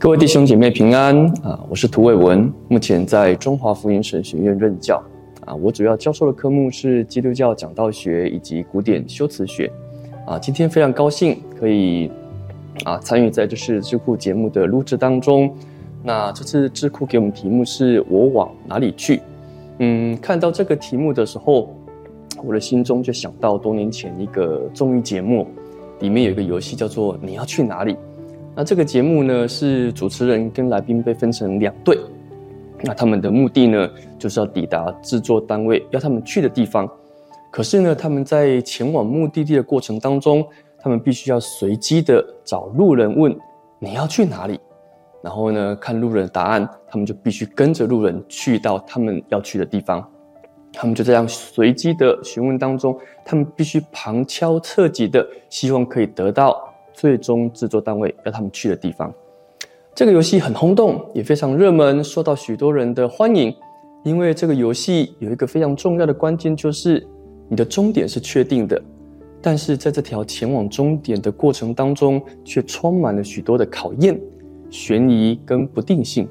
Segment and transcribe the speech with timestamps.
[0.00, 1.58] 各位弟兄姐妹平安啊！
[1.68, 5.02] 我是涂伟文，目前在中华福音神学院任教
[5.44, 5.52] 啊。
[5.56, 9.68] 我主要教授的科目是基督教讲道学以及古典修辞学
[10.24, 10.38] 啊。
[10.38, 12.08] 今天非常高兴可以
[12.84, 15.52] 啊参与在这次智库节目的录制当中。
[16.04, 19.20] 那这次智库给我们题目是我往哪里去？
[19.78, 21.74] 嗯，看到这个题目的时候，
[22.44, 25.48] 我的心中就想到多年前一个综艺节目，
[25.98, 27.96] 里面有一个游戏叫做你要去哪里？
[28.58, 31.96] 那这个节目呢，是主持人跟来宾被分成两队，
[32.82, 36.90] 那他们的目的呢，就是要抵达制作单位要他们去的地方。
[37.52, 40.44] 可是呢，他们在前往目的地的过程当中，
[40.80, 43.32] 他们必须要随机的找路人问
[43.78, 44.58] 你要去哪里，
[45.22, 50.04] 然后呢，看路人的答案，他们就必须跟着路人去到他们要去的地方。
[50.72, 56.67] 他们就这样随机的询问当中，他们必须旁敲侧击的，希望可以得到。
[56.98, 59.14] 最终制作单位要他们去的地方，
[59.94, 63.54] 这个游戏很轰动，也非常热门，受到许多人的欢迎。
[64.02, 67.06] 因为这个游戏有一个非常重要的关键，就是
[67.48, 68.82] 你的终点是确定的，
[69.40, 74.20] 但是在这条前往终点的过程当中，却充满了许多的考验、
[74.68, 76.28] 悬疑跟不定性。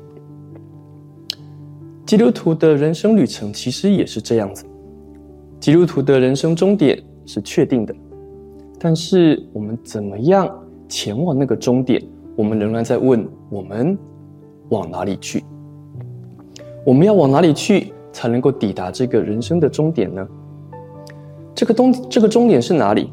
[2.05, 4.65] 基督徒的人生旅程其实也是这样子，
[5.61, 7.95] 基督徒的人生终点是确定的。
[8.79, 10.47] 但是我们怎么样
[10.87, 12.01] 前往那个终点？
[12.35, 13.97] 我们仍然在问：我们
[14.69, 15.43] 往哪里去？
[16.85, 20.27] 我们要往哪里去才能够抵达这个人生的终点呢？
[21.55, 23.09] 这个终这个终点是哪里？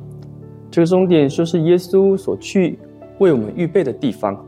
[0.71, 2.79] 这个终点就是耶稣所去
[3.19, 4.39] 为我们预备的地方。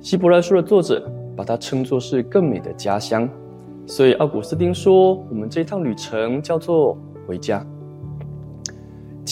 [0.00, 3.28] 希伯来书的作者把它称作是更美的家乡，
[3.84, 7.66] 所以奥古斯丁说，我们这一趟旅程叫做回家。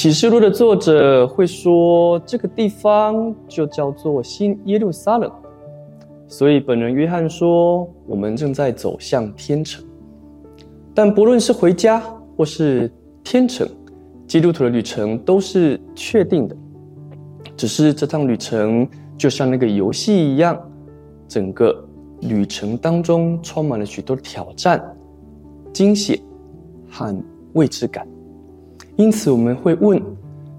[0.06, 5.28] 启示录的作者会说，这个地方就叫做新耶路撒冷，
[6.28, 9.84] 所以本人约翰说，我们正在走向天城。
[10.94, 12.00] 但不论是回家
[12.36, 12.88] 或是
[13.24, 13.68] 天城，
[14.28, 16.56] 基督徒的旅程都是确定的，
[17.56, 18.88] 只是这趟旅程
[19.18, 20.56] 就像那个游戏一样，
[21.26, 21.84] 整个
[22.20, 24.80] 旅程当中充满了许多挑战、
[25.72, 26.16] 惊险
[26.88, 27.12] 和
[27.54, 28.06] 未知感。
[28.96, 30.02] 因此，我们会问，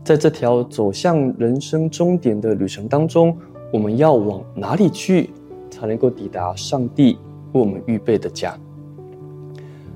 [0.03, 3.35] 在这条走向人生终点的旅程当中，
[3.73, 5.31] 我们要往哪里去，
[5.71, 7.17] 才能够抵达上帝
[7.53, 8.55] 为我们预备的家？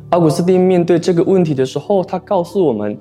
[0.09, 2.97] 奥古斯丁面对这个问题的时候，他告诉我们，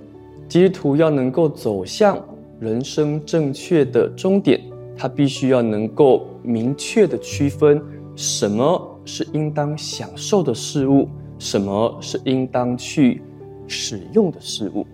[0.46, 2.22] 基督徒要能够走向
[2.60, 4.60] 人生正确的终点，
[4.94, 7.82] 他必须要能够明确的区分
[8.14, 11.08] 什么是应当享受的事物，
[11.38, 13.22] 什么是应当去
[13.66, 14.86] 使用的事物。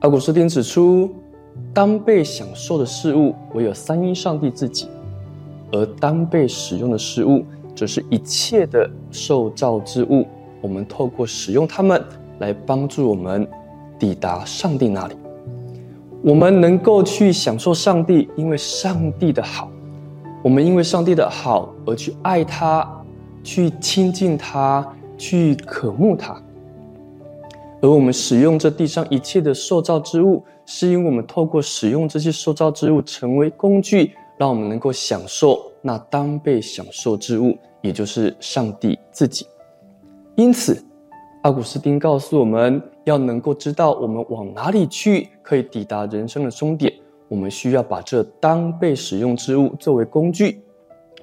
[0.00, 1.10] 阿古斯丁指出，
[1.74, 4.88] 当被享受的事物唯有三一上帝自己，
[5.72, 7.44] 而当被使用的事物，
[7.76, 10.26] 则是一切的受造之物。
[10.62, 12.02] 我们透过使用它们
[12.38, 13.46] 来帮助我们
[13.98, 15.14] 抵达上帝那里。
[16.22, 19.70] 我们能够去享受上帝，因为上帝的好。
[20.42, 22.88] 我们因为上帝的好而去爱他，
[23.44, 24.86] 去亲近他，
[25.18, 26.40] 去渴慕他。
[27.82, 39.46] 而我们使用这地上一切的受造之物，是因为我们透过使用这些受造之物成为工具，让我们能够享受那当被享受之物，也就是上帝自己。
[40.36, 40.84] 因此，
[41.42, 46.92] 奥古斯丁告诉我们要能够知道我们往哪里去，可以抵达人生的终点，
[47.28, 50.62] 我们需要把这当被使用之物作为工具，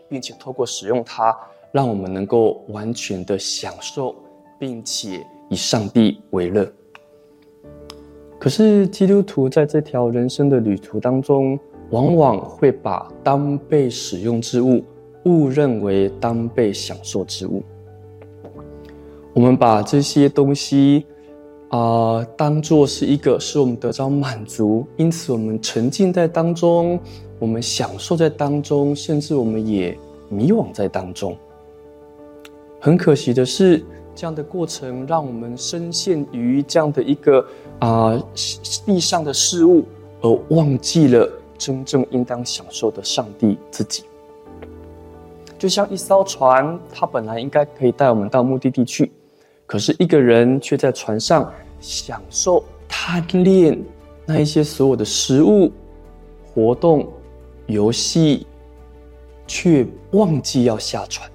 [0.09, 1.37] 并且透过使用它，
[1.71, 4.15] 让我们能够完全的享受，
[4.57, 5.23] 并且。
[5.49, 6.67] 以上帝为乐。
[8.39, 11.59] 可是基督徒在这条人生的旅途当中，
[11.89, 14.83] 往往会把当被使用之物
[15.25, 17.63] 误认为当被享受之物。
[19.33, 21.05] 我们把这些东西
[21.69, 26.99] 啊、当做是一个使我们得着满足，因此我们沉浸在当中，
[27.39, 29.97] 我们享受在当中，甚至我们也
[30.29, 31.35] 迷惘在当中。
[32.79, 33.83] 很可惜的是。
[34.17, 37.39] 这样的过程让我们深陷于这样的一个
[37.77, 38.27] 啊、呃、
[38.83, 39.85] 地上的事物，
[40.21, 44.05] 而忘记了真正应当享受的上帝自己。
[45.59, 49.11] 就像一艘船，它本来应该可以带我们到目的地去，
[49.67, 53.79] 可是一个人却在船上享受贪恋
[54.25, 55.71] 那一些所有的食物、
[56.55, 57.07] 活动、
[57.67, 58.47] 游戏，
[59.45, 61.29] 却忘记要下船。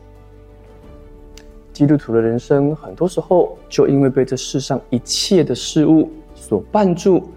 [1.72, 7.28] 基督徒的人生，很多时候就因为被这世上一切的事物所绊住，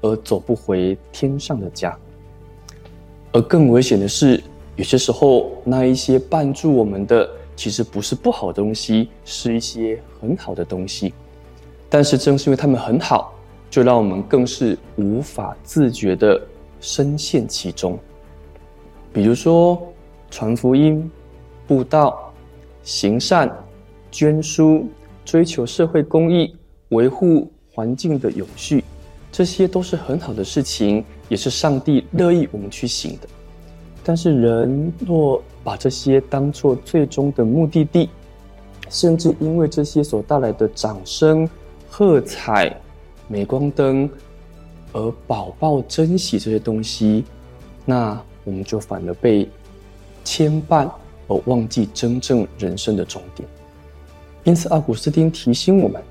[0.00, 1.96] 而走不回天上的家。
[3.32, 4.42] 而更危险的是，
[4.76, 11.12] 有些时候，那一些绊住我们的，其实不是不好的东西，是一些很好的东西。
[11.88, 13.34] 但是正是因为他们很好，
[13.70, 16.40] 就让我们更是无法自觉地
[16.80, 17.98] 深陷其中。
[19.12, 19.80] 比如说，
[20.30, 21.10] 传福音、
[21.66, 22.32] 布道、
[22.82, 23.54] 行善、
[24.12, 24.86] 捐书、
[25.24, 26.54] 追求社会公益、
[26.90, 28.84] 维护环境的永续，
[29.32, 33.28] 这些都是很好的事情，也是上帝乐意我们去行的。
[34.04, 38.10] 但是，人若把这些当作最终的目的地，
[38.90, 41.48] 甚至因为这些所带来的掌声、
[41.88, 42.76] 喝彩、
[43.28, 44.10] 镁光灯
[44.92, 47.24] 而饱饱珍惜这些东西，
[47.86, 49.48] 那我们就反而被
[50.24, 50.90] 牵绊，
[51.28, 53.48] 而忘记真正人生的终点。
[54.44, 56.02] 因此，奥古斯丁提醒我们，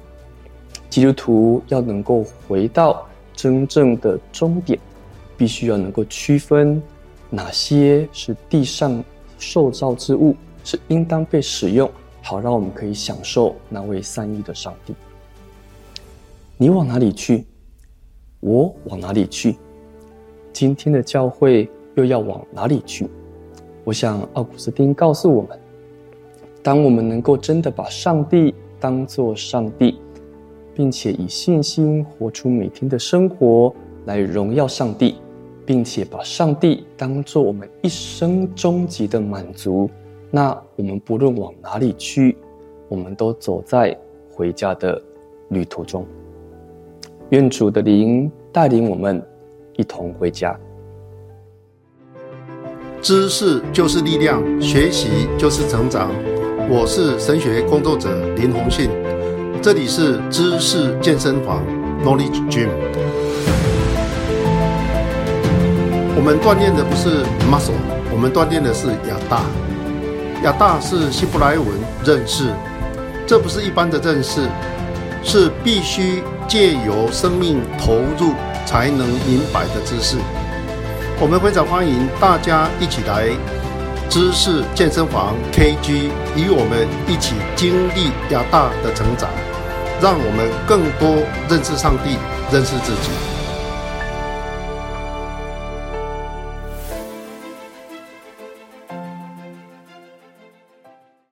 [0.90, 4.80] 基督徒要能够回到真正的终点，
[5.36, 6.82] 必须要能够区分。
[7.30, 9.04] 哪些是地上
[9.38, 11.90] 受造之物，是应当被使用，
[12.22, 14.94] 好让我们可以享受那位三一的上帝？
[16.58, 17.46] 你往哪里去？
[18.40, 19.56] 我往哪里去？
[20.52, 23.10] 今天的教会又要往哪里去？
[23.84, 25.58] 我想，奥古斯丁告诉我们：
[26.64, 30.00] 当我们能够真的把上帝当作上帝，
[30.74, 33.74] 并且以信心活出每天的生活
[34.06, 35.16] 来荣耀上帝。
[35.64, 39.90] 并且把上帝当作我们一生终极的满足，
[40.30, 42.36] 那我们不论往哪里去，
[42.90, 43.98] 我们都走在
[44.30, 45.02] 回家的
[45.50, 46.06] 旅途中。
[47.30, 49.24] 愿主的灵带领我们
[49.78, 50.60] 一同回家。
[53.02, 56.12] 知识就是力量，学习就是成长。
[56.70, 58.90] 我是神学工作者林宏信，
[59.62, 61.64] 这里是知识健身房
[62.04, 62.70] Knowledge Gym。
[66.16, 67.74] 我们锻炼的不是 muscle，
[68.12, 69.44] 我们锻炼的是亚大。
[70.44, 71.68] 亚大是希伯来文
[72.04, 72.46] 认识，
[73.28, 74.42] 这不是一般的认识，
[75.24, 78.34] 是必须借由生命投入
[78.66, 80.18] 才能明白的知识。
[81.20, 83.30] 我们非常欢迎大家一起来
[84.12, 89.30] 知识健身房 KG，与我们一起经历亚大的成长，
[90.02, 92.18] 让我们更多认识上帝，
[92.52, 93.41] 认识自己。